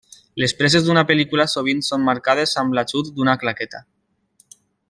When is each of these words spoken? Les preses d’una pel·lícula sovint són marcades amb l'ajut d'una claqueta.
Les 0.43 0.53
preses 0.61 0.87
d’una 0.87 1.03
pel·lícula 1.11 1.45
sovint 1.53 1.85
són 1.89 2.03
marcades 2.09 2.57
amb 2.65 2.79
l'ajut 2.81 3.15
d'una 3.19 3.39
claqueta. 3.45 3.87